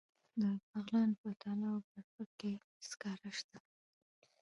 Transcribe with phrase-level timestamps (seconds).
[0.41, 2.51] د بغلان په تاله او برفک کې
[2.89, 3.57] سکاره شته.